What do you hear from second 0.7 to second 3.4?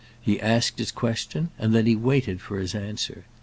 his question, and then he waited for his answer.